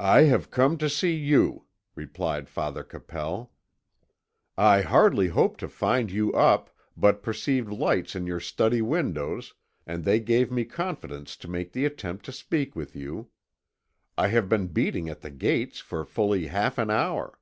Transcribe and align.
"I 0.00 0.22
have 0.22 0.50
come 0.50 0.76
to 0.78 0.90
see 0.90 1.14
you," 1.14 1.66
replied 1.94 2.48
Father 2.48 2.82
Capel. 2.82 3.52
"I 4.58 4.80
hardly 4.80 5.28
hoped 5.28 5.60
to 5.60 5.68
find 5.68 6.10
you 6.10 6.32
up, 6.32 6.68
but 6.96 7.22
perceived 7.22 7.70
lights 7.70 8.16
in 8.16 8.26
your 8.26 8.40
study 8.40 8.82
windows, 8.82 9.54
and 9.86 10.02
they 10.02 10.18
gave 10.18 10.50
me 10.50 10.64
confidence 10.64 11.36
to 11.36 11.48
make 11.48 11.70
the 11.70 11.84
attempt 11.84 12.24
to 12.24 12.32
speak 12.32 12.74
with 12.74 12.96
you. 12.96 13.28
I 14.18 14.26
have 14.26 14.48
been 14.48 14.66
beating 14.66 15.08
at 15.08 15.20
the 15.20 15.30
gates 15.30 15.78
for 15.78 16.04
fully 16.04 16.48
half 16.48 16.76
an 16.76 16.90
hour." 16.90 17.38